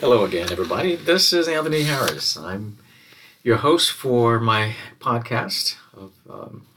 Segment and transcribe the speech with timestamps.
[0.00, 0.94] Hello again, everybody.
[0.94, 2.36] This is Anthony Harris.
[2.36, 2.78] I'm
[3.42, 6.68] your host for my podcast of um,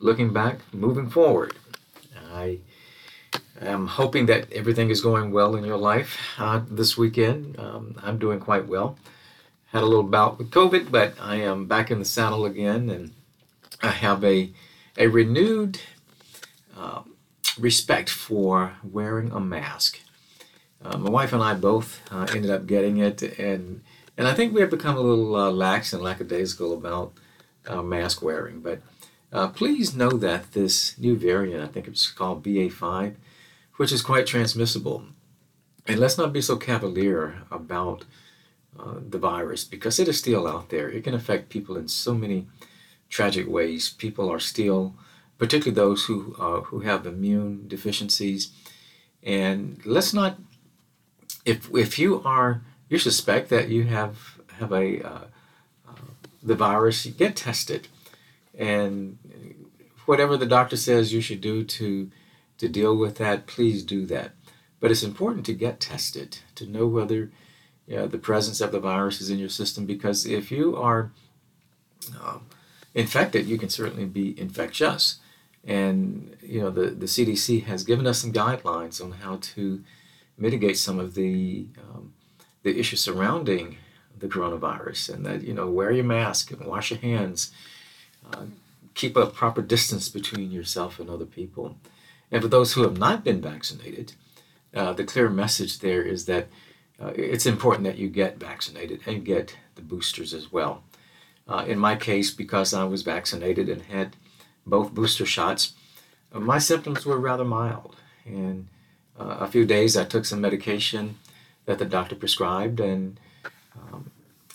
[0.00, 1.54] looking back, moving forward.
[2.32, 2.58] I
[3.60, 7.56] am hoping that everything is going well in your life uh, this weekend.
[7.60, 8.98] Um, I'm doing quite well.
[9.66, 13.12] Had a little bout with COVID, but I am back in the saddle again, and
[13.82, 14.50] I have a
[14.96, 15.80] a renewed
[16.76, 17.02] uh,
[17.56, 20.00] respect for wearing a mask.
[20.82, 23.82] Uh, my wife and I both uh, ended up getting it, and
[24.16, 27.12] and I think we have become a little uh, lax and lackadaisical about
[27.66, 28.60] uh, mask wearing.
[28.60, 28.80] But
[29.32, 33.16] uh, please know that this new variant, I think it's called BA5,
[33.76, 35.04] which is quite transmissible.
[35.86, 38.04] And let's not be so cavalier about
[38.78, 40.88] uh, the virus because it is still out there.
[40.88, 42.46] It can affect people in so many
[43.08, 43.90] tragic ways.
[43.90, 44.94] People are still,
[45.38, 46.34] particularly those who
[46.66, 48.52] who have immune deficiencies,
[49.22, 50.36] and let's not
[51.44, 55.24] if if you are you suspect that you have have a uh,
[55.88, 55.92] uh,
[56.42, 57.88] the virus, you get tested,
[58.56, 59.18] and
[60.06, 62.10] whatever the doctor says you should do to
[62.58, 64.32] to deal with that, please do that.
[64.80, 67.30] But it's important to get tested to know whether
[67.86, 71.10] you know, the presence of the virus is in your system because if you are
[72.22, 72.46] um,
[72.94, 75.18] infected, you can certainly be infectious.
[75.64, 79.82] And you know the, the CDC has given us some guidelines on how to
[80.38, 82.12] mitigate some of the um,
[82.62, 83.76] the issues surrounding
[84.18, 87.52] the coronavirus, and that you know wear your mask and wash your hands,
[88.32, 88.44] uh,
[88.94, 91.76] keep a proper distance between yourself and other people,
[92.30, 94.12] and for those who have not been vaccinated,
[94.74, 96.48] uh, the clear message there is that
[97.00, 100.82] uh, it's important that you get vaccinated and get the boosters as well.
[101.46, 104.16] Uh, in my case, because I was vaccinated and had
[104.66, 105.74] both booster shots,
[106.32, 107.96] uh, my symptoms were rather mild.
[108.26, 108.68] And
[109.18, 111.18] a few days, I took some medication
[111.66, 113.18] that the doctor prescribed, and
[113.76, 114.10] um,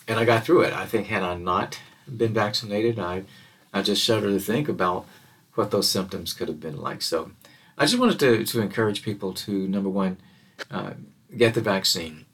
[0.08, 0.72] and I got through it.
[0.72, 1.80] I think had I not
[2.16, 3.24] been vaccinated, I
[3.72, 5.06] I just shudder to think about
[5.54, 7.02] what those symptoms could have been like.
[7.02, 7.30] So
[7.78, 10.18] I just wanted to to encourage people to number one,
[10.70, 10.92] uh,
[11.36, 12.26] get the vaccine.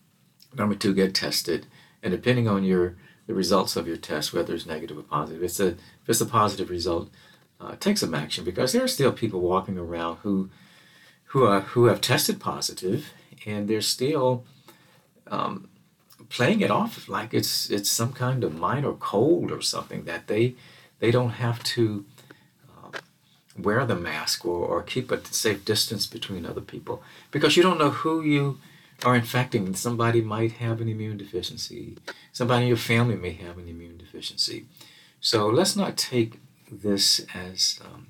[0.54, 1.66] Number two, get tested,
[2.02, 5.60] and depending on your the results of your test, whether it's negative or positive, it's
[5.60, 7.10] a if it's a positive result,
[7.60, 10.50] uh, take some action because there are still people walking around who
[11.30, 13.12] who are who have tested positive,
[13.46, 14.44] and they're still
[15.28, 15.68] um,
[16.28, 20.54] playing it off like it's it's some kind of minor cold or something that they
[20.98, 22.04] they don't have to
[22.68, 22.98] uh,
[23.56, 27.78] wear the mask or, or keep a safe distance between other people because you don't
[27.78, 28.58] know who you
[29.04, 29.74] are infecting.
[29.74, 31.96] Somebody might have an immune deficiency.
[32.32, 34.66] Somebody in your family may have an immune deficiency.
[35.20, 36.38] So let's not take
[36.70, 38.08] this as um,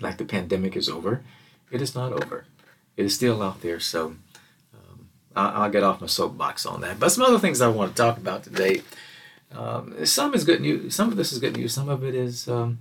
[0.00, 1.22] like the pandemic is over
[1.70, 2.44] it is not over.
[2.96, 3.80] It is still out there.
[3.80, 4.16] So
[4.74, 6.98] um, I'll, I'll, get off my soapbox on that.
[6.98, 8.82] But some other things I want to talk about today.
[9.52, 10.94] Um, some is good news.
[10.94, 11.72] Some of this is good news.
[11.72, 12.78] Some of it is um,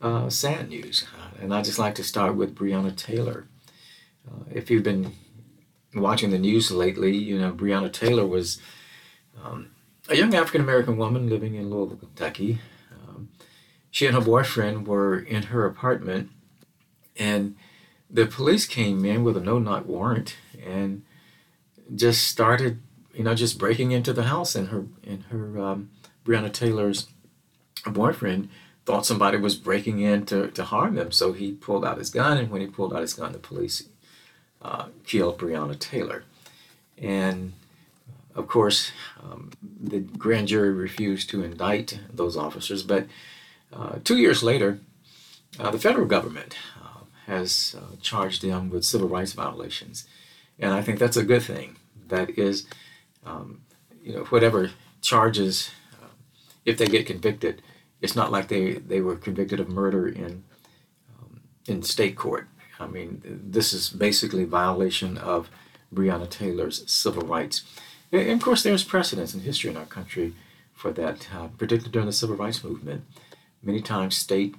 [0.00, 1.04] uh, sad news.
[1.40, 3.46] And I just like to start with Breonna Taylor.
[4.28, 5.12] Uh, if you've been
[5.94, 8.60] watching the news lately, you know Breonna Taylor was
[9.42, 9.70] um,
[10.08, 12.58] a young African American woman living in Louisville, Kentucky.
[12.92, 13.30] Um,
[13.90, 16.30] she and her boyfriend were in her apartment,
[17.16, 17.56] and
[18.14, 21.02] the police came in with a no knock warrant and
[21.94, 22.80] just started,
[23.12, 24.54] you know, just breaking into the house.
[24.54, 25.90] And her and her um,
[26.24, 27.08] Breonna Taylor's
[27.84, 28.48] boyfriend
[28.86, 32.38] thought somebody was breaking in to, to harm them, so he pulled out his gun.
[32.38, 33.88] And when he pulled out his gun, the police
[34.62, 36.22] uh, killed Breonna Taylor.
[36.96, 37.54] And
[38.36, 38.92] of course,
[39.24, 42.84] um, the grand jury refused to indict those officers.
[42.84, 43.06] But
[43.72, 44.78] uh, two years later,
[45.58, 46.56] uh, the federal government
[47.26, 50.06] has uh, charged them with civil rights violations.
[50.58, 51.76] And I think that's a good thing.
[52.08, 52.66] That is,
[53.24, 53.62] um,
[54.02, 54.70] you know, whatever
[55.00, 55.70] charges,
[56.00, 56.06] uh,
[56.64, 57.62] if they get convicted,
[58.00, 60.44] it's not like they, they were convicted of murder in,
[61.18, 62.48] um, in state court.
[62.78, 65.48] I mean, this is basically violation of
[65.92, 67.62] Breonna Taylor's civil rights.
[68.12, 70.34] And of course, there's precedence in history in our country
[70.72, 73.04] for that, uh, particularly during the civil rights movement.
[73.62, 74.54] Many times, state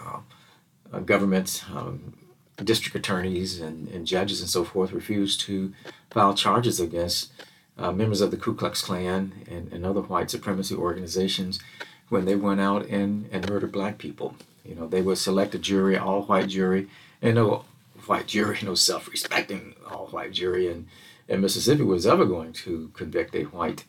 [0.00, 0.20] uh,
[0.92, 2.14] uh, government, um,
[2.62, 5.72] district attorneys, and, and judges and so forth refused to
[6.10, 7.30] file charges against
[7.78, 11.60] uh, members of the Ku Klux Klan and, and other white supremacy organizations
[12.08, 14.34] when they went out and, and murdered black people.
[14.64, 16.88] You know, they would select a jury, all white jury,
[17.22, 17.64] and no
[18.06, 20.86] white jury, no self respecting all white jury in,
[21.28, 23.84] in Mississippi was ever going to convict a white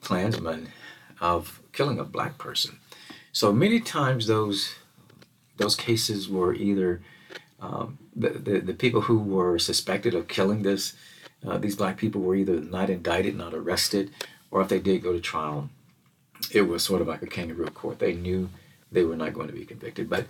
[0.00, 0.68] Klansman
[1.20, 2.78] of killing a black person.
[3.32, 4.74] So many times those
[5.60, 7.00] those cases were either
[7.60, 10.94] um, the, the, the people who were suspected of killing this
[11.46, 14.10] uh, these black people were either not indicted, not arrested,
[14.50, 15.70] or if they did go to trial,
[16.52, 17.98] it was sort of like a kangaroo court.
[17.98, 18.50] They knew
[18.92, 20.10] they were not going to be convicted.
[20.10, 20.26] But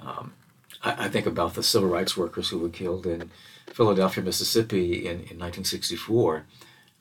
[0.00, 0.34] um,
[0.82, 3.30] I, I, think about the civil rights workers who were killed in
[3.72, 6.44] Philadelphia, Mississippi in, in 1964.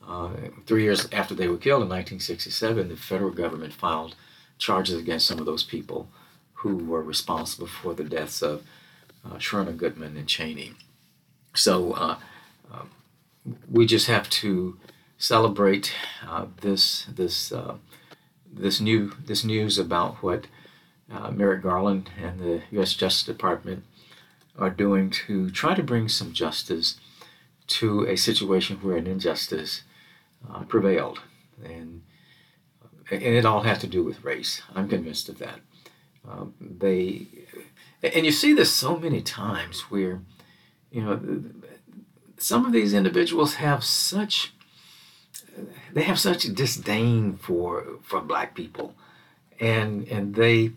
[0.08, 0.30] Uh,
[0.66, 4.16] three years after they were killed in 1967, the federal government filed
[4.58, 6.08] charges against some of those people
[6.62, 8.64] who were responsible for the deaths of
[9.26, 9.38] uh,
[9.72, 10.74] Goodman and Chaney.
[11.56, 12.18] So uh,
[12.72, 12.86] uh,
[13.70, 14.78] we just have to
[15.18, 15.94] celebrate
[16.28, 17.78] uh, this this uh,
[18.52, 20.46] this new this news about what
[21.32, 22.94] Merrick Garland and the U.S.
[22.94, 23.84] Justice Department
[24.58, 27.00] are doing to try to bring some justice
[27.68, 29.82] to a situation where an injustice
[30.68, 31.22] prevailed,
[31.64, 32.04] and
[33.10, 34.62] and it all has to do with race.
[34.76, 35.60] I'm convinced of that.
[36.28, 37.28] Um, they
[38.04, 40.22] and you see this so many times where
[40.92, 41.44] you know
[42.38, 44.54] some of these individuals have such
[45.94, 48.96] they have such disdain for for black people.
[49.60, 50.72] And and they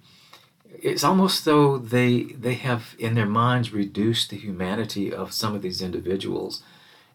[0.82, 5.62] it's almost though they they have in their minds reduced the humanity of some of
[5.62, 6.62] these individuals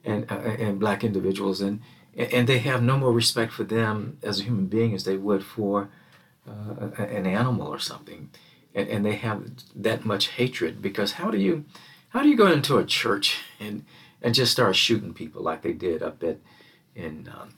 [0.04, 1.62] and uh, and black individuals.
[1.62, 1.82] And
[2.16, 5.44] and they have no more respect for them as a human being as they would
[5.44, 5.90] for
[6.50, 8.30] uh, an animal or something
[8.74, 9.44] and, and they have
[9.76, 11.66] that much hatred because how do you
[12.10, 13.86] how do you go into a church and
[14.22, 16.38] and just start shooting people like they did up at
[16.96, 17.50] in um,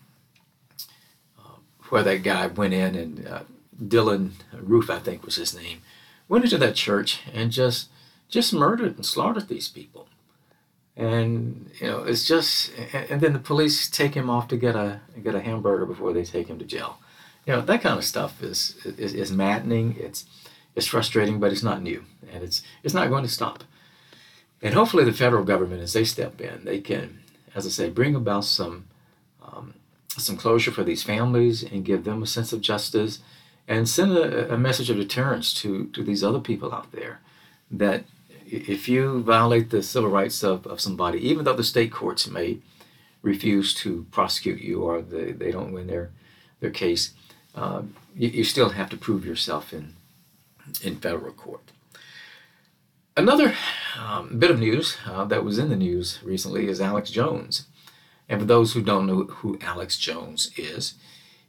[1.39, 1.57] uh,
[1.89, 3.43] where that guy went in and uh,
[3.81, 5.81] Dylann Roof I think was his name
[6.31, 7.89] went into that church and just
[8.29, 10.07] just murdered and slaughtered these people.
[10.95, 15.01] And you know it's just and then the police take him off to get a
[15.21, 16.99] get a hamburger before they take him to jail
[17.45, 20.25] you know that kind of stuff is is, is maddening it's
[20.75, 23.63] it's frustrating, but it's not new, and it's it's not going to stop.
[24.61, 27.19] And hopefully, the federal government, as they step in, they can,
[27.55, 28.85] as I say, bring about some
[29.43, 29.73] um,
[30.17, 33.19] some closure for these families and give them a sense of justice,
[33.67, 37.19] and send a, a message of deterrence to to these other people out there
[37.69, 38.05] that
[38.45, 42.57] if you violate the civil rights of, of somebody, even though the state courts may
[43.21, 46.11] refuse to prosecute you or they, they don't win their
[46.59, 47.13] their case,
[47.55, 47.83] uh,
[48.15, 49.95] you, you still have to prove yourself in
[50.83, 51.71] in federal court.
[53.17, 53.53] Another
[53.99, 57.65] um, bit of news uh, that was in the news recently is Alex Jones.
[58.29, 60.93] And for those who don't know who Alex Jones is,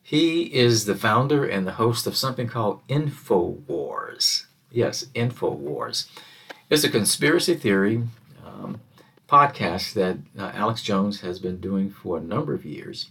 [0.03, 4.47] he is the founder and the host of something called InfoWars.
[4.73, 6.09] Yes, InfoWars.
[6.69, 8.03] It's a conspiracy theory
[8.45, 8.81] um,
[9.29, 13.09] podcast that uh, Alex Jones has been doing for a number of years.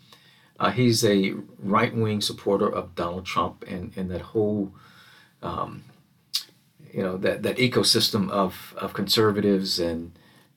[0.62, 4.72] Uh, he's a right wing supporter of Donald Trump and, and that whole
[5.42, 5.84] um,
[6.94, 10.12] you know that that ecosystem of of conservatives and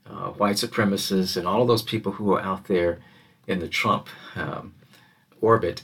[0.06, 3.00] uh, white supremacists and all of those people who are out there
[3.46, 4.74] in the Trump um,
[5.40, 5.82] orbit.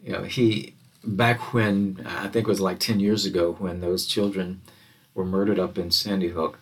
[0.00, 4.06] You know, he back when I think it was like ten years ago when those
[4.06, 4.62] children
[5.12, 6.60] were murdered up in Sandy Hook,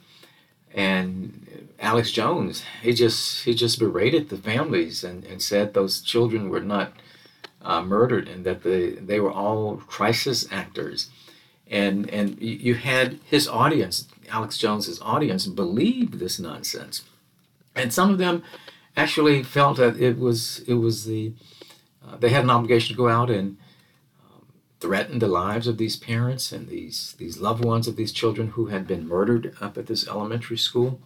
[0.74, 6.50] and Alex Jones he just he just berated the families and, and said those children
[6.50, 6.92] were not
[7.64, 11.10] uh, murdered and that they they were all crisis actors.
[11.70, 17.02] And and you had his audience, Alex Jones's audience, believed this nonsense,
[17.74, 18.42] and some of them
[18.96, 21.32] actually felt that it was it was the
[22.06, 23.56] uh, they had an obligation to go out and
[24.84, 28.66] threaten the lives of these parents and these these loved ones of these children who
[28.66, 31.00] had been murdered up at this elementary school,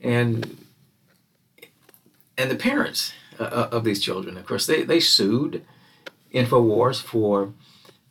[0.00, 0.34] and
[2.36, 5.64] and the parents uh of these children, of course, they they sued
[6.32, 7.54] Infowars for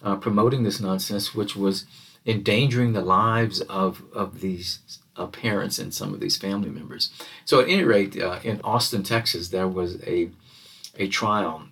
[0.02, 1.86] uh, promoting this nonsense, which was
[2.26, 4.80] endangering the lives of, of these
[5.16, 7.12] uh, parents and some of these family members.
[7.46, 10.32] So, at any rate, uh, in Austin, Texas, there was a,
[10.98, 11.68] a trial.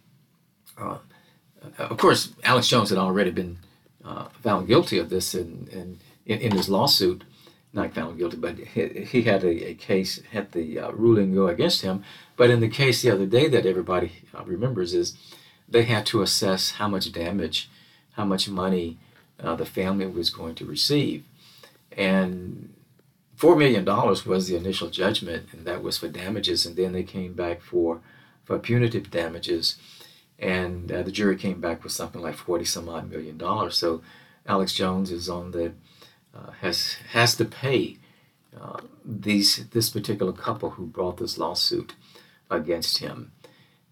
[0.78, 0.98] Uh,
[1.78, 3.58] of course, Alex Jones had already been
[4.04, 5.68] uh, found guilty of this in,
[6.26, 7.24] in, in, his lawsuit.
[7.72, 11.48] Not found guilty, but he, he had a, a, case, had the uh, ruling go
[11.48, 12.04] against him.
[12.36, 14.12] But in the case the other day that everybody
[14.46, 15.18] remembers is
[15.68, 17.70] they had to assess how much damage
[18.14, 18.98] how much money
[19.40, 21.24] uh, the family was going to receive.
[21.96, 22.74] And
[23.38, 26.66] $4 million was the initial judgment, and that was for damages.
[26.66, 28.02] And then they came back for,
[28.46, 29.78] for punitive damages.
[30.44, 33.78] And uh, the jury came back with something like 40 some odd million dollars.
[33.78, 34.02] So
[34.46, 35.72] Alex Jones is on the,
[36.36, 37.98] uh, has, has to pay
[38.60, 41.96] uh, these, this particular couple who brought this lawsuit
[42.52, 43.32] against him.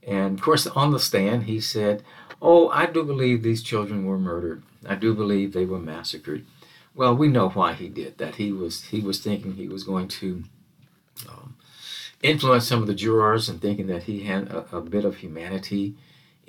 [0.05, 2.03] And of course, on the stand, he said,
[2.41, 4.63] Oh, I do believe these children were murdered.
[4.85, 6.45] I do believe they were massacred.
[6.93, 8.35] Well, we know why he did that.
[8.35, 10.43] He was he was thinking he was going to
[11.29, 11.55] um,
[12.21, 15.95] influenced some of the jurors and thinking that he had a, a bit of humanity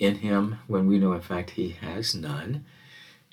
[0.03, 2.65] in him when we know, in fact, he has none.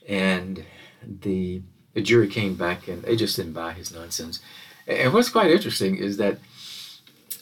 [0.08, 0.66] And
[1.04, 1.62] the
[1.94, 4.40] the jury came back and they just didn't buy his nonsense.
[4.88, 6.38] And what's quite interesting is that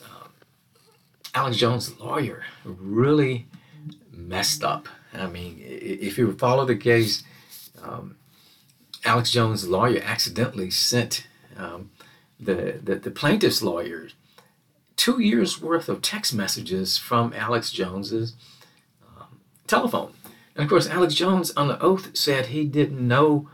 [0.03, 0.27] uh,
[1.35, 3.47] Alex Jones' lawyer really
[4.11, 4.87] messed up.
[5.13, 7.23] I mean, if you follow the case,
[7.83, 8.15] um,
[9.03, 11.91] Alex Jones' lawyer accidentally sent um,
[12.39, 14.09] the, the, the plaintiff's lawyer
[14.95, 18.37] two years worth of text messages from Alex Jones's um,
[19.67, 20.13] telephone.
[20.55, 23.49] And of course, Alex Jones on the oath said he didn't know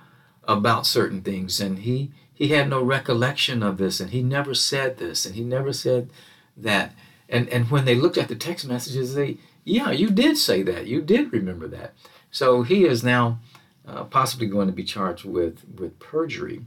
[0.46, 4.98] about certain things and he he had no recollection of this and he never said
[4.98, 6.10] this and he never said
[6.58, 6.94] that.
[7.30, 10.88] And and when they looked at the text messages, they yeah, you did say that.
[10.88, 11.94] You did remember that.
[12.32, 13.40] So he is now
[13.88, 16.62] uh, possibly going to be charged with with perjury,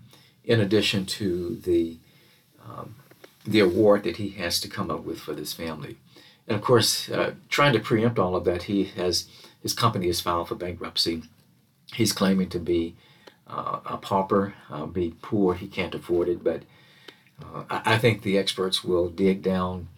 [0.45, 1.99] in addition to the
[2.65, 2.97] um,
[3.45, 5.97] the award that he has to come up with for this family.
[6.49, 9.29] And of course, uh, trying to preempt all of that, he has
[9.63, 11.25] his company has filed for bankruptcy.
[11.95, 12.95] He's claiming to be
[13.49, 16.45] uh, a pauper, uh, be poor, he can't afford it.
[16.45, 16.63] But
[17.43, 19.89] uh, I, I, think the experts will dig down,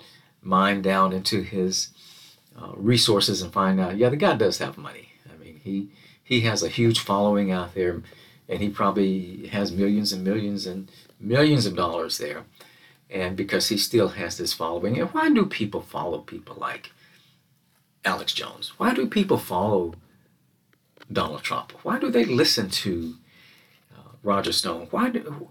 [0.42, 1.88] mine down into his
[2.58, 5.12] uh, resources and find out, yeah, the guy does have money.
[5.30, 5.88] I mean, he
[6.22, 8.02] he has a huge following out there,
[8.48, 10.90] and he probably has millions and millions and
[11.20, 12.44] millions of dollars there.
[13.10, 16.92] And because he still has this following, and why do people follow people like
[18.04, 18.72] Alex Jones?
[18.76, 19.94] Why do people follow
[21.10, 21.72] Donald Trump?
[21.82, 23.14] Why do they listen to
[23.96, 24.88] uh, Roger Stone?
[24.90, 25.48] Why do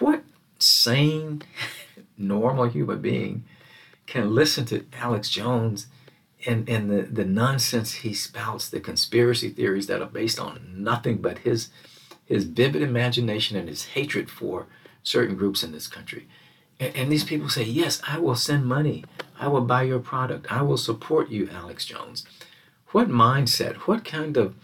[0.00, 0.22] what
[0.58, 1.42] sane,
[2.18, 3.44] normal human being
[4.06, 5.86] can listen to Alex Jones
[6.46, 11.18] and, and the, the nonsense he spouts, the conspiracy theories that are based on nothing
[11.18, 11.70] but his
[12.24, 14.66] his vivid imagination and his hatred for
[15.02, 16.28] certain groups in this country.
[16.80, 19.04] And, and these people say, Yes, I will send money.
[19.38, 20.50] I will buy your product.
[20.50, 22.24] I will support you, Alex Jones.
[22.92, 24.54] What mindset, what kind of,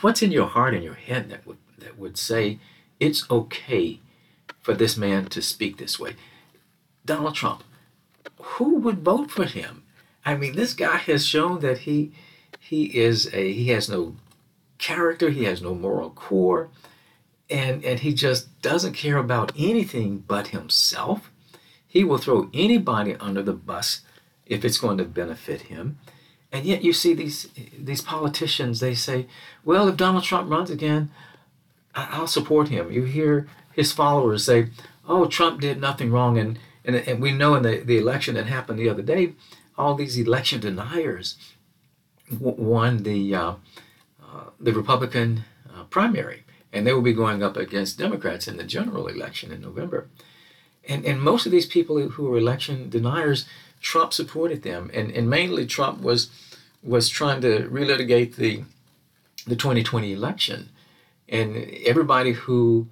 [0.00, 2.58] what's in your heart and your head that would, that would say
[3.00, 4.00] it's okay
[4.60, 6.16] for this man to speak this way?
[7.04, 7.64] Donald Trump,
[8.40, 9.82] who would vote for him?
[10.24, 12.12] I mean, this guy has shown that he
[12.58, 14.16] he is a he has no
[14.78, 16.70] character, he has no moral core,
[17.50, 21.30] and and he just doesn't care about anything but himself.
[21.86, 24.00] He will throw anybody under the bus
[24.46, 25.98] if it's going to benefit him.
[26.50, 27.48] And yet you see these
[27.78, 29.26] these politicians, they say,
[29.64, 31.10] well, if Donald Trump runs again,
[31.94, 32.90] I'll support him.
[32.90, 34.68] You hear his followers say,
[35.08, 36.38] oh, Trump did nothing wrong.
[36.38, 39.32] And, and, and we know in the, the election that happened the other day,
[39.76, 41.36] all these election deniers
[42.40, 43.54] won the uh,
[44.22, 46.44] uh, the Republican uh, primary,
[46.74, 50.08] and they will be going up against Democrats in the general election in November.
[50.86, 53.46] And and most of these people who were election deniers,
[53.80, 56.30] Trump supported them, and and mainly Trump was
[56.82, 58.64] was trying to relitigate the
[59.46, 60.70] the 2020 election,
[61.28, 62.88] and everybody who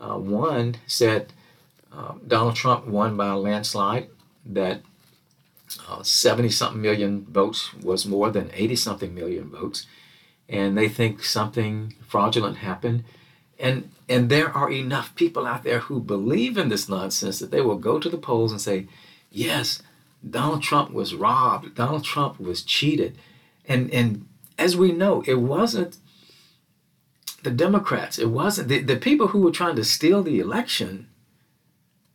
[0.00, 1.32] uh, won said
[1.92, 4.08] uh, Donald Trump won by a landslide.
[4.44, 4.82] That
[6.02, 9.86] 70 uh, something million votes was more than 80 something million votes.
[10.48, 13.04] And they think something fraudulent happened.
[13.62, 17.60] And, and there are enough people out there who believe in this nonsense that they
[17.60, 18.88] will go to the polls and say,
[19.30, 19.80] yes,
[20.28, 23.16] Donald Trump was robbed, Donald Trump was cheated.
[23.66, 24.26] And, and
[24.58, 25.96] as we know, it wasn't
[27.44, 31.06] the Democrats, it wasn't the, the people who were trying to steal the election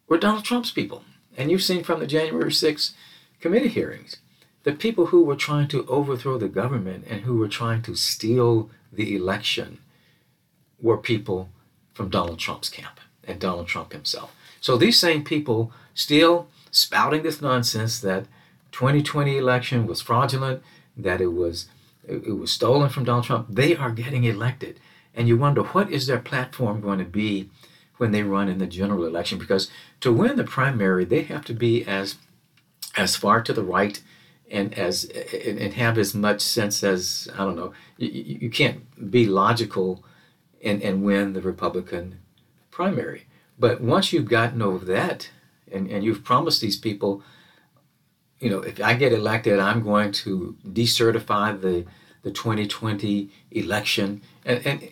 [0.09, 1.05] were Donald Trump's people.
[1.37, 2.91] And you've seen from the January 6th
[3.39, 4.17] committee hearings.
[4.63, 8.69] The people who were trying to overthrow the government and who were trying to steal
[8.91, 9.79] the election
[10.81, 11.49] were people
[11.93, 14.33] from Donald Trump's camp and Donald Trump himself.
[14.61, 18.25] So these same people still spouting this nonsense that
[18.71, 20.61] 2020 election was fraudulent,
[20.95, 21.67] that it was
[22.07, 24.79] it was stolen from Donald Trump, they are getting elected.
[25.13, 27.49] And you wonder what is their platform going to be
[27.97, 29.69] when they run in the general election because
[29.99, 32.15] to win the primary they have to be as
[32.95, 34.01] as far to the right
[34.49, 37.73] and as and have as much sense as I don't know.
[37.97, 40.03] You, you can't be logical
[40.63, 42.19] and, and win the Republican
[42.71, 43.25] primary.
[43.59, 45.29] But once you've gotten over that
[45.71, 47.23] and, and you've promised these people,
[48.39, 51.85] you know, if I get elected, I'm going to decertify the
[52.23, 54.21] the 2020 election.
[54.45, 54.89] And, and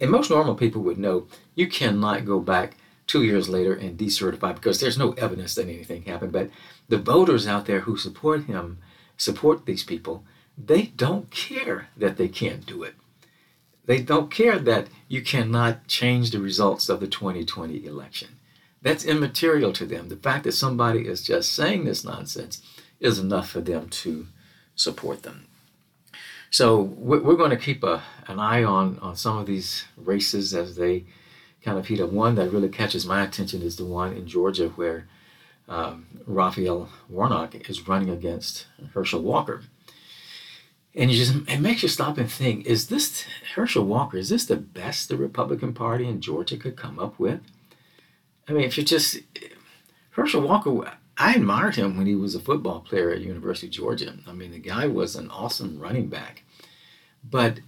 [0.00, 4.54] and most normal people would know you cannot go back two years later and decertify
[4.54, 6.32] because there's no evidence that anything happened.
[6.32, 6.50] But
[6.88, 8.78] the voters out there who support him,
[9.16, 10.24] support these people,
[10.56, 12.94] they don't care that they can't do it.
[13.88, 18.28] They don't care that you cannot change the results of the 2020 election.
[18.82, 20.10] that's immaterial to them.
[20.10, 22.60] The fact that somebody is just saying this nonsense
[23.00, 24.26] is enough for them to
[24.74, 25.48] support them.
[26.50, 30.76] So we're going to keep a, an eye on, on some of these races as
[30.76, 31.06] they
[31.62, 32.12] kind of heat up.
[32.12, 35.08] One that really catches my attention is the one in Georgia where
[35.66, 39.62] um, Raphael Warnock is running against Herschel Walker.
[40.98, 43.24] And you just it makes you stop and think: Is this
[43.54, 44.16] Herschel Walker?
[44.16, 47.40] Is this the best the Republican Party in Georgia could come up with?
[48.48, 49.20] I mean, if you just
[50.10, 54.18] Herschel Walker, I admired him when he was a football player at University of Georgia.
[54.26, 56.42] I mean, the guy was an awesome running back.
[57.22, 57.60] But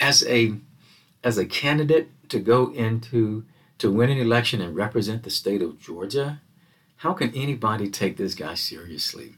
[0.00, 0.54] as a
[1.22, 3.44] as a candidate to go into
[3.78, 6.40] to win an election and represent the state of Georgia,
[6.96, 9.34] how can anybody take this guy seriously?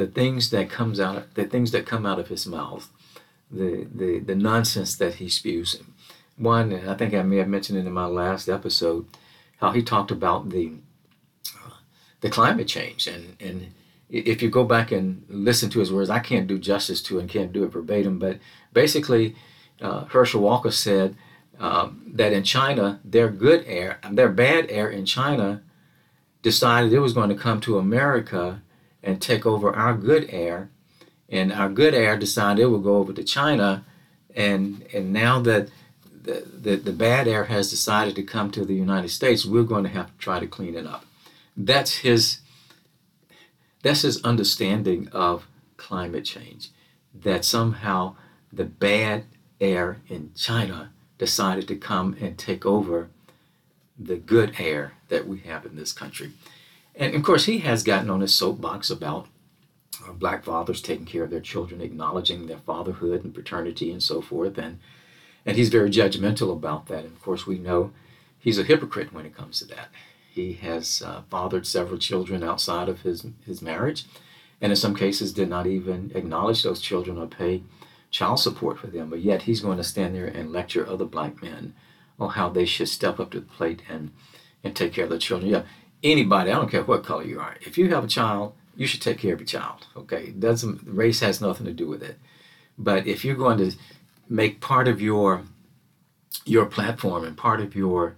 [0.00, 2.88] The things that comes out, the things that come out of his mouth,
[3.50, 5.68] the the the nonsense that he spews.
[6.38, 9.04] One, and I think I may have mentioned it in my last episode,
[9.58, 10.72] how he talked about the
[12.22, 13.06] the climate change.
[13.06, 13.74] And, and
[14.08, 17.28] if you go back and listen to his words, I can't do justice to and
[17.28, 18.38] can't do it verbatim, but
[18.72, 19.36] basically,
[19.82, 21.14] uh, Herschel Walker said
[21.58, 25.60] um, that in China, their good air, their bad air in China
[26.40, 28.62] decided it was going to come to America
[29.02, 30.70] and take over our good air.
[31.28, 33.84] And our good air decided it would go over to China.
[34.34, 35.68] And, and now that
[36.22, 39.84] the, the, the bad air has decided to come to the United States, we're going
[39.84, 41.04] to have to try to clean it up
[41.66, 42.40] that's his
[43.82, 46.70] that's his understanding of climate change
[47.14, 48.14] that somehow
[48.52, 49.24] the bad
[49.60, 53.08] air in China decided to come and take over
[53.98, 56.32] the good air that we have in this country.
[56.94, 59.26] And of course, he has gotten on his soapbox about
[60.06, 64.20] uh, black fathers taking care of their children, acknowledging their fatherhood and paternity and so
[64.20, 64.58] forth.
[64.58, 64.78] And,
[65.46, 67.04] and he's very judgmental about that.
[67.04, 67.92] And of course, we know
[68.38, 69.88] he's a hypocrite when it comes to that.
[70.30, 74.04] He has uh, fathered several children outside of his, his marriage,
[74.60, 77.62] and in some cases did not even acknowledge those children or pay
[78.10, 79.10] child support for them.
[79.10, 81.74] But yet he's going to stand there and lecture other black men
[82.18, 84.12] on how they should step up to the plate and,
[84.62, 85.50] and take care of their children.
[85.50, 85.62] Yeah,
[86.02, 89.02] anybody, I don't care what color you are, if you have a child, you should
[89.02, 89.86] take care of your child.
[89.96, 92.18] Okay, doesn't race has nothing to do with it.
[92.78, 93.72] But if you're going to
[94.28, 95.42] make part of your
[96.46, 98.16] your platform and part of your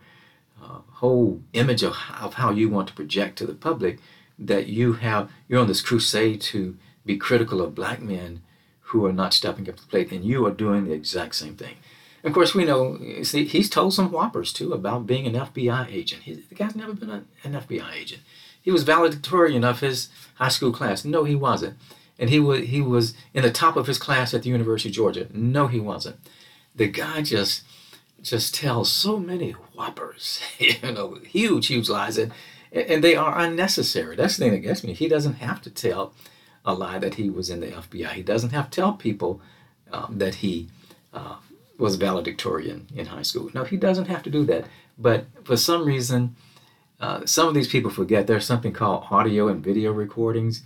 [0.63, 3.99] uh, whole image of, of how you want to project to the public
[4.39, 8.43] that you have you're on this crusade to be critical of black men
[8.81, 11.57] who are not stepping up to the plate and you are doing the exact same
[11.57, 11.77] thing
[12.25, 16.23] of course we know see, he's told some whoppers too about being an fbi agent
[16.23, 18.23] he, the guy's never been a, an fbi agent
[18.61, 21.77] he was valedictorian of his high school class no he wasn't
[22.19, 24.95] and he was he was in the top of his class at the university of
[24.95, 26.17] georgia no he wasn't
[26.75, 27.65] the guy just
[28.23, 32.33] just tells so many whoppers, you know, huge, huge lies, and,
[32.73, 34.17] and they are unnecessary.
[34.17, 34.95] That's the thing that gets me.
[34.95, 36.15] He doesn't have to tell
[36.65, 38.11] a lie that he was in the FBI.
[38.13, 39.41] He doesn't have to tell people
[39.91, 40.69] um, that he
[41.13, 41.37] uh,
[41.83, 43.51] was valedictorian in high school.
[43.53, 44.67] No, he doesn't have to do that.
[44.97, 46.37] But for some reason,
[47.01, 50.63] uh, some of these people forget there's something called audio and video recordings.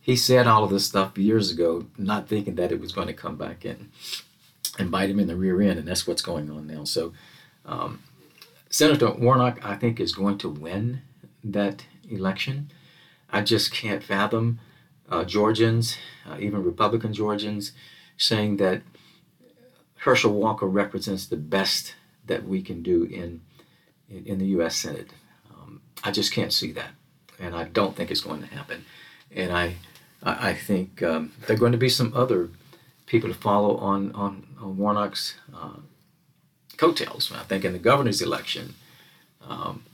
[0.00, 3.12] He said all of this stuff years ago, not thinking that it was going to
[3.12, 3.90] come back and
[4.90, 6.84] bite him in the rear end, and that's what's going on now.
[6.84, 7.12] So,
[7.66, 8.02] um,
[8.70, 11.02] Senator Warnock, I think, is going to win
[11.42, 12.70] that election.
[13.28, 14.60] I just can't fathom
[15.10, 17.72] uh, Georgians, uh, even Republican Georgians,
[18.16, 18.82] saying that
[20.00, 21.94] Herschel Walker represents the best
[22.26, 23.40] that we can do in
[24.08, 24.74] in, the U.S.
[24.76, 25.10] Senate.
[25.50, 26.90] Um, I just can't see that,
[27.38, 28.84] and I don't think it's going to happen.
[29.34, 29.76] And I
[30.22, 32.48] I, I think um, there are going to be some other
[33.06, 35.80] people to follow on on, on Warnock's uh,
[36.76, 37.30] coattails.
[37.32, 38.74] I think in the governor's election,
[39.46, 39.84] um,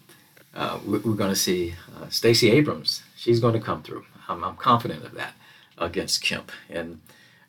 [0.54, 3.02] uh, we're going to see uh, Stacey Abrams.
[3.16, 4.06] She's going to come through.
[4.28, 5.34] I'm, I'm, confident of that
[5.78, 6.50] against Kemp.
[6.70, 7.00] And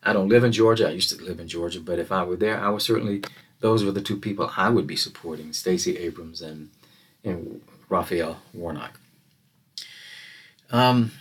[0.08, 0.88] I don't live in Georgia.
[0.88, 3.22] I used to live in Georgia, but if I were there, I would certainly.
[3.60, 6.70] Those were the two people I would be supporting: Stacey Abrams and
[7.22, 8.98] and Raphael Warnock.
[10.70, 11.12] Um,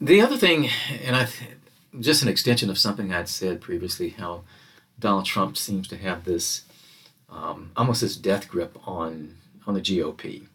[0.00, 0.68] the other thing,
[1.04, 1.28] and I,
[1.98, 4.44] just an extension of something I'd said previously, how
[4.98, 6.62] Donald Trump seems to have this
[7.28, 10.46] um, almost this death grip on on the GOP,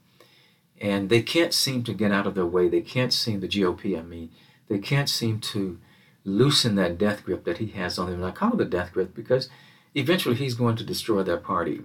[0.79, 2.69] and they can't seem to get out of their way.
[2.69, 3.99] They can't seem the GOP.
[3.99, 4.29] I mean,
[4.69, 5.79] they can't seem to
[6.27, 8.21] loosen that death grip that he has on them.
[8.21, 9.49] And I call it the death grip because
[9.95, 11.81] eventually he's going to destroy that party.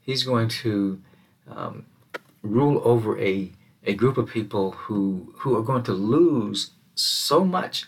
[0.00, 1.00] He's going to
[1.48, 1.86] um,
[2.42, 3.52] rule over a
[3.84, 7.86] a group of people who who are going to lose so much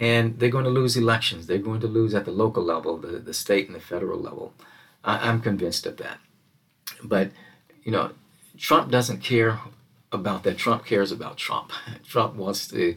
[0.00, 1.46] and they're going to lose elections.
[1.46, 4.54] They're going to lose at the local level, the, the state and the federal level.
[5.04, 6.18] I, I'm convinced of that.
[7.04, 7.30] But,
[7.84, 8.12] you know,
[8.56, 9.60] Trump doesn't care
[10.12, 11.70] about that Trump cares about Trump.
[12.04, 12.96] Trump wants to,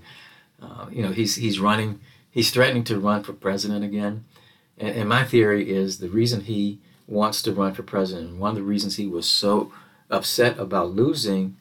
[0.63, 1.99] uh, you know, he's he's running,
[2.31, 4.25] he's threatening to run for president again,
[4.77, 8.55] and, and my theory is the reason he wants to run for president, one of
[8.55, 9.71] the reasons he was so
[10.09, 11.57] upset about losing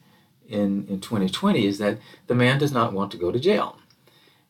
[0.47, 3.77] in in 2020 is that the man does not want to go to jail,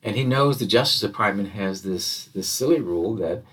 [0.03, 3.43] and he knows the Justice Department has this this silly rule that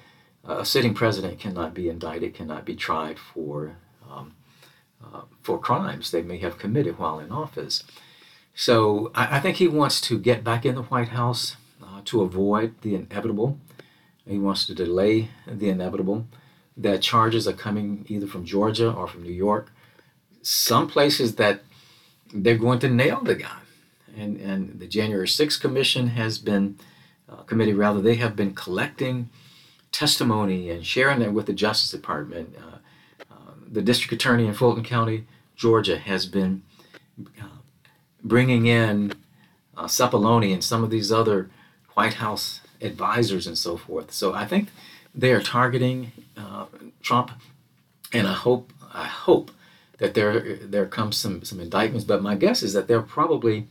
[0.44, 3.76] a sitting president cannot be indicted, cannot be tried for
[4.10, 4.34] um,
[5.02, 7.84] uh, for crimes they may have committed while in office.
[8.60, 12.20] So I, I think he wants to get back in the White House uh, to
[12.20, 13.58] avoid the inevitable.
[14.28, 16.26] He wants to delay the inevitable.
[16.76, 19.72] That charges are coming either from Georgia or from New York.
[20.42, 21.62] Some places that
[22.34, 23.60] they're going to nail the guy.
[24.14, 26.78] And, and the January 6th Commission has been,
[27.30, 29.30] uh, committee rather, they have been collecting
[29.90, 32.54] testimony and sharing it with the Justice Department.
[32.58, 33.32] Uh,
[33.66, 35.24] the district attorney in Fulton County,
[35.56, 36.62] Georgia, has been
[37.40, 37.59] uh,
[38.22, 39.12] bringing in
[39.76, 41.50] uh, and some of these other
[41.94, 44.12] White House advisors and so forth.
[44.12, 44.68] So I think
[45.14, 46.66] they are targeting uh,
[47.02, 47.30] Trump,
[48.12, 49.50] and I hope I hope
[49.98, 52.04] that there there comes some some indictments.
[52.04, 53.66] But my guess is that they'll probably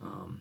[0.00, 0.40] um,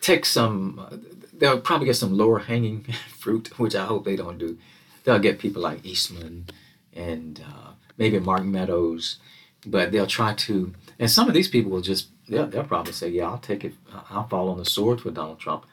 [0.00, 1.02] take some.
[1.32, 2.82] They'll probably get some lower hanging
[3.18, 4.58] fruit, which I hope they don't do.
[5.04, 6.46] They'll get people like Eastman
[6.92, 9.18] and uh, maybe Mark Meadows,
[9.66, 10.72] but they'll try to.
[10.98, 13.74] And some of these people will just they'll, they'll probably say, "Yeah, I'll take it.
[14.10, 15.66] I'll fall on the sword for Donald Trump,"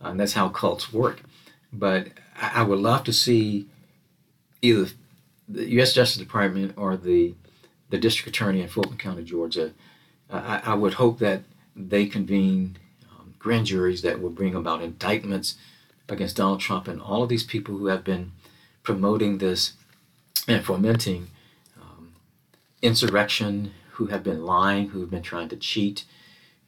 [0.00, 1.22] and that's how cults work.
[1.72, 2.08] But
[2.40, 3.66] I, would love to see
[4.60, 4.90] either
[5.48, 5.92] the U.S.
[5.92, 7.34] Justice Department or the
[7.88, 9.72] the district attorney in Fulton County, Georgia.
[10.28, 11.42] I, I would hope that
[11.74, 12.78] they convene
[13.10, 15.56] um, grand juries that will bring about indictments
[16.08, 18.32] against Donald Trump and all of these people who have been
[18.82, 19.72] promoting this
[20.46, 21.28] and fomenting
[22.82, 26.04] insurrection, who have been lying, who have been trying to cheat.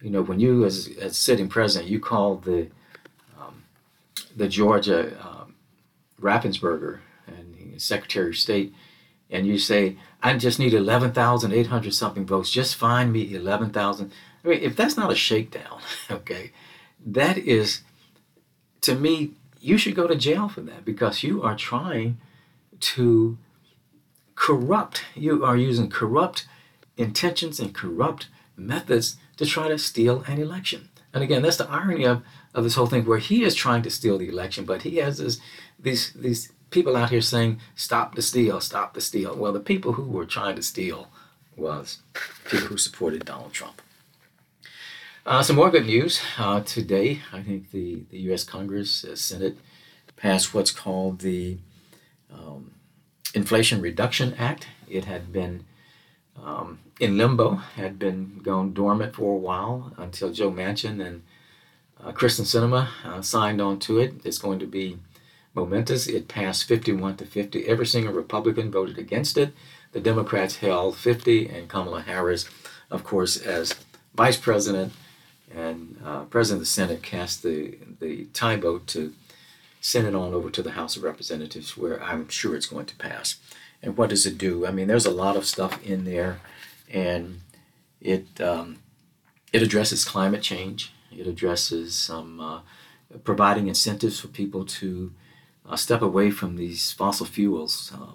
[0.02, 2.68] You know, when you, as, as sitting president, you call the
[3.40, 3.64] um,
[4.36, 5.54] the Georgia um,
[6.20, 8.74] Raffensperger and Secretary of State,
[9.30, 12.50] and you say, "I just need eleven thousand eight hundred something votes.
[12.50, 14.12] Just find me eleven thousand.
[14.44, 16.52] I mean, if that's not a shakedown, okay,
[17.06, 17.82] that is,
[18.82, 22.18] to me, you should go to jail for that because you are trying
[22.80, 23.38] to
[24.42, 25.04] corrupt.
[25.14, 26.48] You are using corrupt
[26.96, 28.26] intentions and corrupt
[28.56, 30.88] methods to try to steal an election.
[31.14, 33.90] And again, that's the irony of, of this whole thing where he is trying to
[33.90, 35.38] steal the election, but he has this,
[35.78, 39.36] these, these people out here saying, stop the steal, stop the steal.
[39.36, 41.08] Well, the people who were trying to steal
[41.56, 41.98] was
[42.50, 43.80] people who supported Donald Trump.
[45.24, 46.20] Uh, some more good news.
[46.36, 48.42] Uh, today, I think the, the U.S.
[48.42, 49.56] Congress, uh, Senate,
[50.16, 51.58] passed what's called the
[53.34, 54.68] Inflation Reduction Act.
[54.88, 55.64] It had been
[56.42, 61.22] um, in limbo, had been gone dormant for a while until Joe Manchin and
[62.02, 64.14] uh, Kyrsten Sinema uh, signed on to it.
[64.24, 64.98] It's going to be
[65.54, 66.06] momentous.
[66.06, 67.66] It passed 51 to 50.
[67.66, 69.52] Every single Republican voted against it.
[69.92, 72.48] The Democrats held 50, and Kamala Harris,
[72.90, 73.74] of course, as
[74.14, 74.92] vice president
[75.54, 79.12] and uh, president of the Senate, cast the, the tie vote to
[79.82, 82.96] send it on over to the House of Representatives where I'm sure it's going to
[82.96, 83.36] pass.
[83.82, 84.64] And what does it do?
[84.64, 86.40] I mean, there's a lot of stuff in there,
[86.88, 87.40] and
[88.00, 88.78] it um,
[89.52, 90.92] it addresses climate change.
[91.10, 92.60] It addresses some uh,
[93.24, 95.12] providing incentives for people to
[95.68, 98.12] uh, step away from these fossil fuels, uh,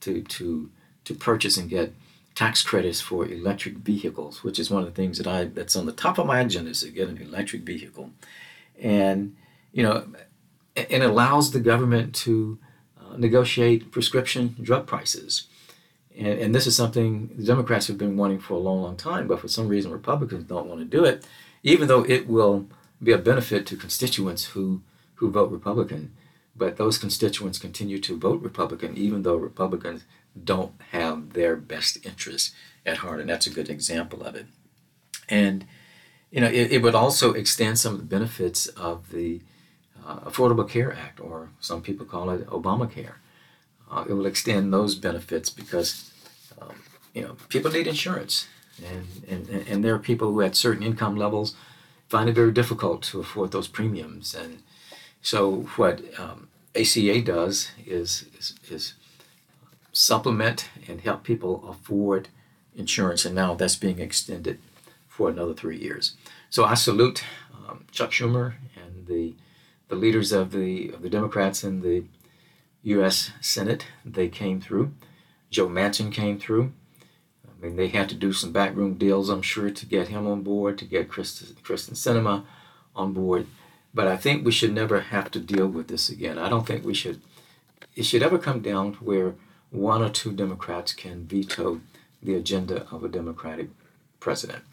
[0.00, 0.68] to to
[1.04, 1.94] to purchase and get
[2.34, 5.86] tax credits for electric vehicles, which is one of the things that I that's on
[5.86, 8.10] the top of my agenda is to get an electric vehicle,
[8.80, 9.36] and
[9.72, 10.08] you know
[10.76, 12.58] and allows the government to
[13.00, 15.46] uh, negotiate prescription drug prices.
[16.16, 19.26] And, and, this is something the Democrats have been wanting for a long, long time,
[19.26, 21.26] but for some reason Republicans don't want to do it,
[21.62, 22.68] even though it will
[23.02, 24.82] be a benefit to constituents who,
[25.16, 26.12] who vote Republican.
[26.56, 30.04] But those constituents continue to vote Republican, even though Republicans
[30.42, 32.52] don't have their best interests
[32.86, 33.20] at heart.
[33.20, 34.46] And that's a good example of it.
[35.28, 35.66] And,
[36.30, 39.42] you know, it, it would also extend some of the benefits of the
[40.06, 43.14] uh, Affordable Care Act, or some people call it Obamacare.
[43.90, 46.10] Uh, it will extend those benefits because
[46.60, 46.74] um,
[47.14, 48.48] you know people need insurance,
[48.84, 51.54] and, and and there are people who at certain income levels
[52.08, 54.62] find it very difficult to afford those premiums, and
[55.24, 58.94] so what um, ACA does is, is, is
[59.92, 62.28] supplement and help people afford
[62.76, 64.58] insurance, and now that's being extended
[65.08, 66.14] for another three years.
[66.50, 69.34] So I salute um, Chuck Schumer and the
[69.88, 72.04] the leaders of the of the Democrats in the
[72.82, 73.30] U.S.
[73.40, 74.92] Senate they came through.
[75.50, 76.72] Joe Manchin came through.
[77.46, 80.42] I mean, they had to do some backroom deals, I'm sure, to get him on
[80.42, 82.44] board, to get Kyrsten, Kyrsten Sinema
[82.94, 83.46] on board.
[83.94, 86.38] But I think we should never have to deal with this again.
[86.38, 87.20] I don't think we should.
[87.94, 89.34] It should ever come down to where
[89.70, 91.80] one or two Democrats can veto
[92.22, 93.68] the agenda of a Democratic
[94.18, 94.64] president.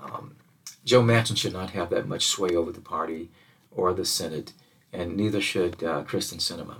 [0.00, 0.36] Um,
[0.84, 3.30] Joe Manchin should not have that much sway over the party
[3.76, 4.52] or the Senate,
[4.92, 6.76] and neither should uh, Kyrsten Sinema.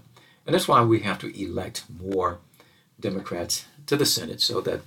[0.47, 2.39] And that's why we have to elect more
[2.99, 4.81] Democrats to the Senate so that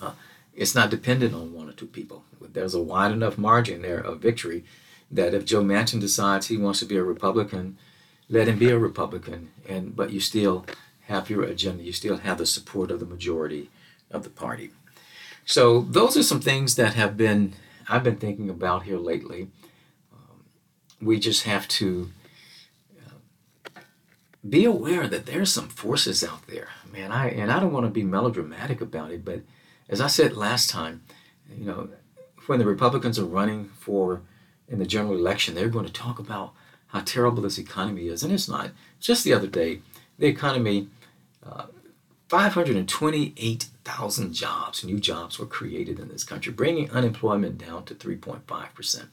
[0.00, 0.12] uh,
[0.54, 2.24] it's not dependent on one or two people.
[2.40, 4.64] There's a wide enough margin there of victory
[5.10, 7.78] that if Joe Manchin decides he wants to be a Republican,
[8.28, 9.50] let him be a Republican.
[9.68, 10.66] And but you still
[11.02, 11.82] have your agenda.
[11.82, 13.70] You still have the support of the majority
[14.10, 14.70] of the party.
[15.44, 17.54] So those are some things that have been
[17.88, 19.48] I've been thinking about here lately.
[21.02, 22.10] We just have to
[23.06, 23.80] uh,
[24.48, 27.10] be aware that there's some forces out there, man.
[27.10, 29.40] I and I don't want to be melodramatic about it, but
[29.88, 31.02] as I said last time,
[31.58, 31.88] you know,
[32.46, 34.22] when the Republicans are running for
[34.68, 36.52] in the general election, they're going to talk about
[36.88, 38.70] how terrible this economy is, and it's not.
[39.00, 39.80] Just the other day,
[40.18, 40.88] the economy,
[41.44, 41.66] uh,
[42.28, 49.06] 528,000 jobs, new jobs were created in this country, bringing unemployment down to 3.5%.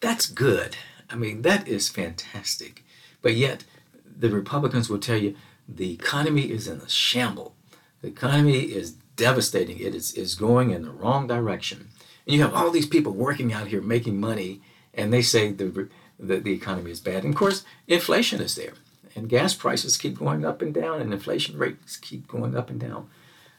[0.00, 0.76] That's good.
[1.10, 2.84] I mean, that is fantastic.
[3.22, 3.64] But yet,
[4.04, 5.36] the Republicans will tell you
[5.68, 7.54] the economy is in a shamble.
[8.02, 9.78] The economy is devastating.
[9.78, 11.88] It is, is going in the wrong direction.
[12.26, 14.60] And you have all these people working out here making money,
[14.94, 17.24] and they say the, the, the economy is bad.
[17.24, 18.74] And of course, inflation is there,
[19.14, 22.78] and gas prices keep going up and down, and inflation rates keep going up and
[22.80, 23.08] down.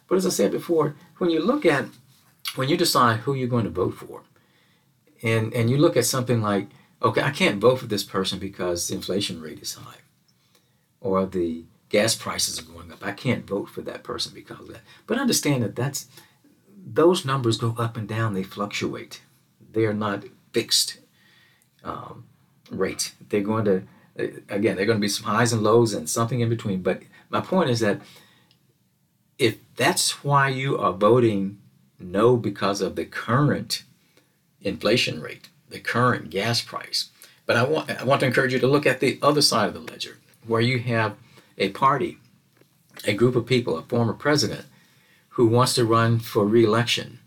[0.08, 1.86] But as I said before, when you look at,
[2.56, 4.24] when you decide who you're going to vote for,
[5.22, 6.68] and, and you look at something like,
[7.02, 10.00] okay, I can't vote for this person because the inflation rate is high,
[11.02, 13.06] or the gas prices are going up.
[13.06, 14.82] I can't vote for that person because of that.
[15.08, 16.08] But understand that that's
[16.86, 19.22] those numbers go up and down, they fluctuate.
[19.72, 21.00] They are not fixed
[21.84, 22.26] um,
[22.72, 23.14] rate.
[23.30, 23.84] They're going to,
[24.50, 26.82] again, they're going to be some highs and lows and something in between.
[26.82, 28.02] But my point is that
[29.38, 31.60] if that's why you are voting
[32.00, 33.84] no because of the current
[34.62, 37.10] inflation rate, the current gas price,
[37.46, 39.74] but I want, I want to encourage you to look at the other side of
[39.74, 41.16] the ledger where you have
[41.58, 42.18] a party,
[43.06, 44.66] a group of people, a former president
[45.30, 47.20] who wants to run for reelection.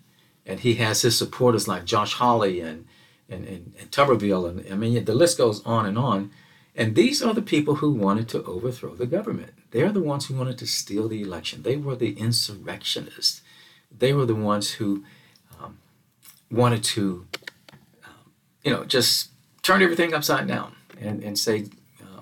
[0.44, 2.86] And he has his supporters like Josh Hawley and,
[3.28, 4.48] and, and, and Tuberville.
[4.48, 6.30] And I mean, the list goes on and on.
[6.74, 9.52] And these are the people who wanted to overthrow the government.
[9.70, 11.62] They're the ones who wanted to steal the election.
[11.62, 13.42] They were the insurrectionists.
[13.96, 15.04] They were the ones who
[15.60, 15.78] um,
[16.50, 17.26] wanted to,
[18.64, 19.30] you know, just
[19.62, 21.66] turn everything upside down and, and say
[22.02, 22.20] uh,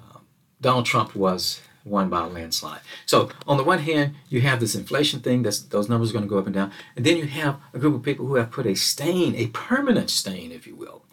[0.00, 0.18] uh,
[0.60, 2.80] Donald Trump was won by a landslide.
[3.06, 6.24] So on the one hand, you have this inflation thing, that's, those numbers are going
[6.24, 6.72] to go up and down.
[6.96, 10.10] And then you have a group of people who have put a stain, a permanent
[10.10, 11.04] stain, if you will,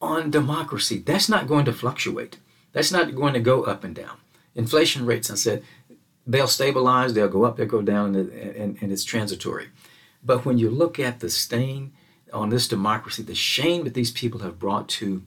[0.00, 0.98] on democracy.
[0.98, 2.38] That's not going to fluctuate.
[2.72, 4.16] That's not going to go up and down.
[4.54, 5.62] Inflation rates, I said,
[6.26, 9.68] they'll stabilize, they'll go up, they'll go down, and, and, and it's transitory.
[10.24, 11.92] But when you look at the stain
[12.32, 15.22] on this democracy, the shame that these people have brought to,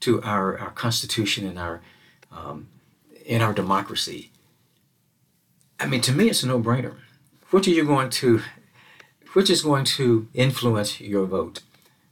[0.00, 1.80] to our, our Constitution and our
[2.30, 2.68] um,
[3.24, 4.30] in our democracy.
[5.78, 6.94] I mean, to me, it's a no-brainer.
[7.50, 8.42] Which are you going to,
[9.34, 11.60] which is going to influence your vote?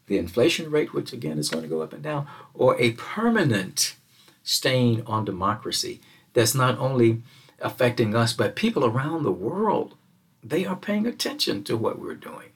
[0.06, 3.96] The inflation rate, which again is going to go up and down, or a permanent
[4.42, 6.00] stain on democracy
[6.32, 7.22] that's not only
[7.60, 9.94] affecting us, but people around the world.
[10.44, 12.50] They are paying attention to what we're doing,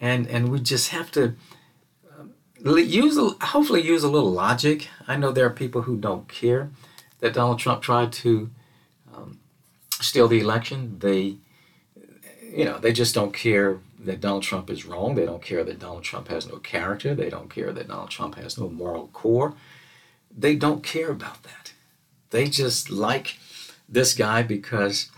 [0.00, 1.34] and and we just have to
[2.18, 2.32] um,
[2.64, 4.88] use hopefully use a little logic.
[5.06, 6.70] I know there are people who don't care
[7.20, 8.50] that Donald Trump tried to
[9.14, 9.38] um,
[10.00, 10.98] steal the election.
[11.00, 11.36] They,
[12.42, 15.14] you know, they just don't care that Donald Trump is wrong.
[15.14, 17.14] They don't care that Donald Trump has no character.
[17.14, 19.54] They don't care that Donald Trump has no moral core.
[20.36, 21.72] They don't care about that.
[22.30, 23.38] They just like
[23.88, 25.10] this guy because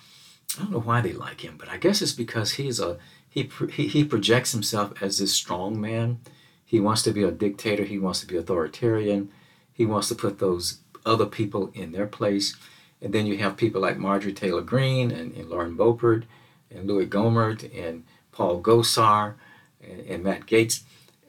[0.57, 2.99] I don't know why they like him, but I guess it's because he's a
[3.31, 6.19] he he, projects himself as this strong man.
[6.65, 7.85] He wants to be a dictator.
[7.85, 9.31] He wants to be authoritarian.
[9.73, 12.57] He wants to put those other people in their place.
[13.01, 16.25] And then you have people like Marjorie Taylor Greene and, and Lauren Boebert
[16.71, 19.35] and Louie Gohmert and Paul Gosar
[19.83, 20.83] and, and Matt Gaetz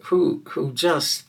[0.05, 1.23] who who just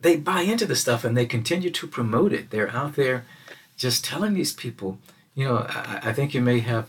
[0.00, 2.50] they buy into the stuff and they continue to promote it.
[2.50, 3.24] They're out there
[3.76, 4.98] just telling these people,
[5.34, 6.88] you know, I, I think you may have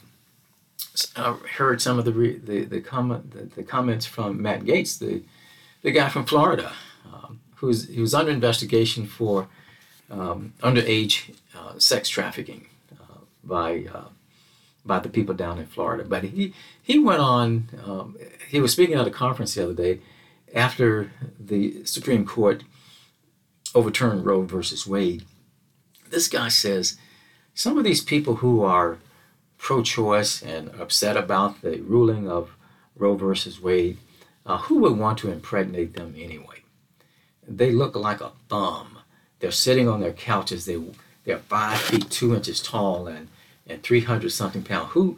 [1.15, 4.98] uh, heard some of the re, the the, comment, the, the, comments from Matt Gaetz,
[5.00, 5.24] the
[5.82, 6.74] the guy from Florida,
[7.06, 9.48] um, who's he was under investigation for
[10.10, 14.10] um, underage uh, sex trafficking uh, by uh,
[14.86, 16.04] by the people down in Florida.
[16.04, 17.70] But he he went on.
[17.86, 20.00] Um, he was speaking at a conference the other day
[20.54, 22.63] after the Supreme Court
[23.76, 25.26] overturned Roe versus Wade.
[26.10, 26.98] This guy says
[27.54, 28.98] some of these people who are
[29.60, 32.56] pro-choice and upset about the ruling of
[32.95, 33.98] Roe versus Wade,
[34.45, 36.63] uh, who would want to impregnate them anyway?
[37.48, 38.98] They look like a bum.
[39.39, 40.65] They're sitting on their couches.
[40.65, 40.82] They
[41.26, 43.28] they're five feet two inches tall and
[43.67, 44.91] and 300 something pounds.
[44.91, 45.17] Who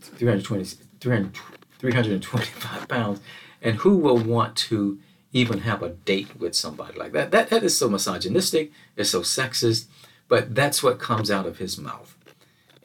[0.00, 0.64] 320
[1.00, 1.34] 300,
[1.78, 3.20] 325 pounds,
[3.60, 4.98] and who will want to
[5.32, 7.30] even have a date with somebody like that?
[7.30, 8.72] That that is so misogynistic.
[8.96, 9.86] It's so sexist.
[10.28, 12.16] But that's what comes out of his mouth.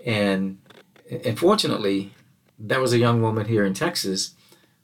[0.05, 0.57] And
[1.09, 2.11] unfortunately,
[2.59, 4.33] there was a young woman here in Texas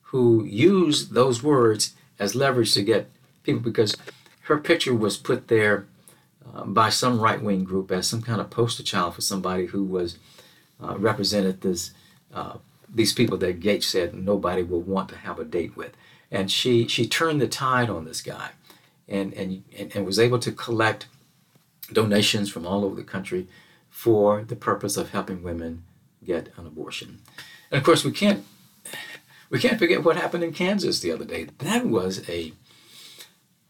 [0.08, 3.10] who used those words as leverage to get
[3.44, 3.98] people because
[4.44, 5.88] her picture was put there
[6.54, 9.84] uh, by some right wing group as some kind of poster child for somebody who
[9.84, 10.18] was
[10.84, 11.92] uh, represented this,
[12.34, 12.58] uh,
[12.94, 15.94] these people that Gaetz said nobody will want to have a date with.
[16.30, 18.52] And she, she turned the tide on this guy
[19.08, 21.08] and, and, and was able to collect
[21.92, 23.48] donations from all over the country
[23.90, 25.84] for the purpose of helping women
[26.24, 27.20] get an abortion.
[27.72, 28.46] And of course, we can't
[29.50, 31.48] we can't forget what happened in Kansas the other day.
[31.60, 32.54] That was a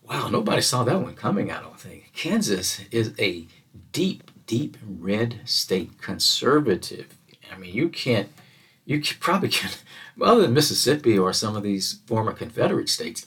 [0.03, 2.11] wow, nobody saw that one coming, I don't think.
[2.13, 3.47] Kansas is a
[3.91, 7.17] deep, deep red state, conservative.
[7.51, 8.29] I mean, you can't,
[8.85, 9.81] you probably can't,
[10.21, 13.25] other than Mississippi or some of these former Confederate states,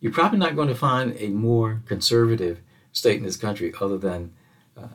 [0.00, 2.60] you're probably not going to find a more conservative
[2.92, 4.32] state in this country other than,
[4.76, 4.88] uh,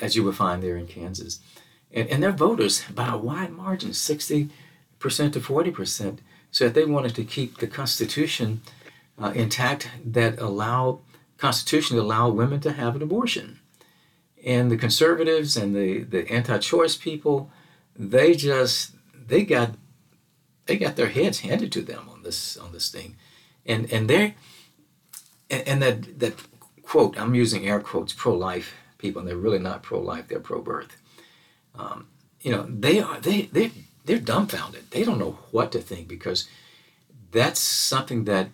[0.00, 1.40] as you would find there in Kansas.
[1.92, 4.50] And, and their voters, by a wide margin, 60%
[5.00, 6.18] to 40%,
[6.50, 8.62] said they wanted to keep the Constitution
[9.20, 11.00] uh, intact that allow
[11.36, 13.60] constitutionally allow women to have an abortion.
[14.44, 17.50] And the conservatives and the, the anti-choice people,
[17.96, 19.70] they just they got
[20.66, 23.16] they got their heads handed to them on this on this thing.
[23.66, 24.34] And and they
[25.50, 26.34] and, and that that
[26.82, 30.96] quote, I'm using air quotes, pro-life people, and they're really not pro-life, they're pro-birth.
[31.78, 32.08] Um,
[32.40, 33.70] you know, they are they they
[34.04, 34.90] they're dumbfounded.
[34.90, 36.48] They don't know what to think because
[37.30, 38.48] that's something that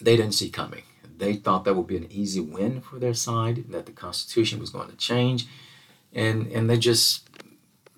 [0.00, 0.82] they didn't see coming.
[1.18, 4.70] They thought that would be an easy win for their side, that the Constitution was
[4.70, 5.46] going to change,
[6.12, 7.28] and and they just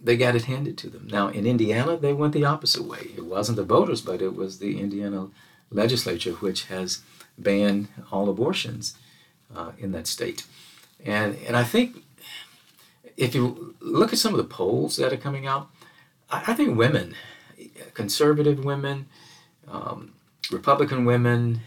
[0.03, 1.07] they got it handed to them.
[1.11, 3.13] Now in Indiana, they went the opposite way.
[3.17, 5.29] It wasn't the voters, but it was the Indiana
[5.71, 7.01] legislature which has
[7.39, 8.95] banned all abortions
[9.55, 10.45] uh, in that state.
[11.05, 12.02] And and I think
[13.17, 15.71] if you look at some of the polls that are coming out,
[16.31, 17.15] I, I think women,
[17.95, 19.07] conservative women,
[19.69, 20.15] um,
[20.51, 21.61] Republican women,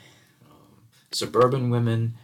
[1.11, 2.15] suburban women.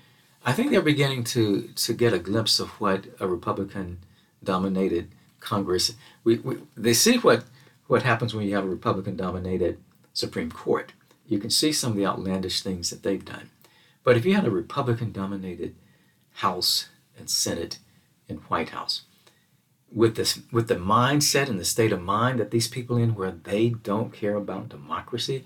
[0.46, 4.00] I think they're beginning to to get a glimpse of what a Republican
[4.44, 5.94] dominated Congress.
[6.24, 7.46] We, we, they see what
[7.88, 9.78] what happens when you have a Republican dominated
[10.14, 10.94] Supreme Court.
[11.28, 13.50] You can see some of the outlandish things that they've done.
[14.04, 15.76] But if you had a Republican dominated
[16.36, 17.80] House and Senate
[18.28, 19.04] and White House,
[19.93, 23.32] with this with the mindset and the state of mind that these people in where
[23.32, 25.43] they don't care about democracy,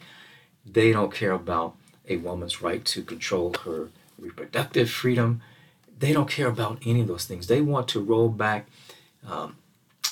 [0.65, 1.75] they don't care about
[2.08, 5.41] a woman's right to control her reproductive freedom.
[5.97, 7.47] They don't care about any of those things.
[7.47, 8.67] They want to roll back
[9.27, 9.55] um,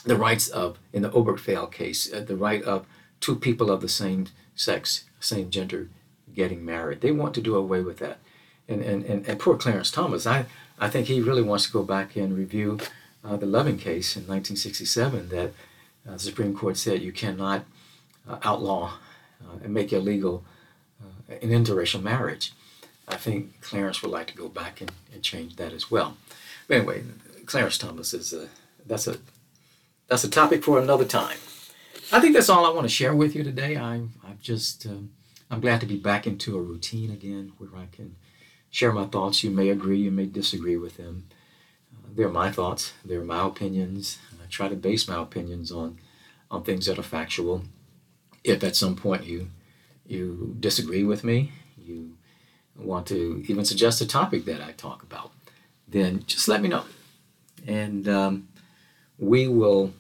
[0.06, 2.86] the rights of, in the Obergefell case, uh, the right of
[3.20, 5.90] two people of the same sex, same gender,
[6.34, 7.02] getting married.
[7.02, 8.20] They want to do away with that.
[8.68, 10.46] And, and, and, and poor Clarence Thomas, I,
[10.80, 12.80] I think he really wants to go back and review
[13.24, 15.50] uh, the Loving case in 1967 that
[16.08, 17.66] uh, the Supreme Court said you cannot
[18.28, 18.94] uh, outlaw
[19.42, 20.44] uh, and make illegal
[21.42, 22.54] an interracial marriage.
[23.08, 26.18] I think Clarence would like to go back and, and change that as well.
[26.68, 27.04] But anyway,
[27.46, 28.48] Clarence Thomas is a
[28.86, 29.18] that's a
[30.08, 31.38] that's a topic for another time.
[32.12, 33.76] I think that's all I want to share with you today.
[33.76, 35.12] I'm I've just um,
[35.50, 38.16] I'm glad to be back into a routine again where I can
[38.70, 39.44] share my thoughts.
[39.44, 41.28] You may agree, you may disagree with them.
[42.16, 42.94] They're my thoughts.
[43.04, 44.20] They're my opinions.
[44.42, 46.00] I try to base my opinions on
[46.52, 47.64] on things that are factual.
[48.44, 49.50] If at some point you
[50.06, 52.18] you disagree with me, you
[52.76, 55.32] want to even suggest a topic that I talk about,
[55.88, 56.84] then just let me know.
[57.66, 58.50] And um,
[59.18, 59.94] we will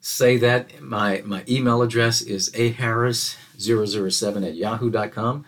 [0.00, 0.82] say that.
[0.82, 5.44] My, my email address is aharris007 at yahoo.com.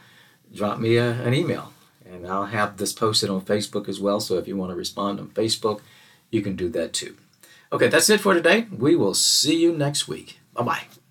[0.54, 1.72] Drop me a, an email,
[2.14, 4.20] and I'll have this posted on Facebook as well.
[4.20, 5.80] So if you want to respond on Facebook,
[6.30, 7.16] you can do that too.
[7.72, 8.66] Okay, that's it for today.
[8.76, 10.38] We will see you next week.
[10.54, 11.03] Bye bye.